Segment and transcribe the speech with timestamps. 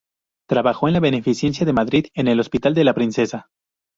[0.49, 3.51] Trabajó en la Beneficencia de Madrid, en el Hospital de la Princesa.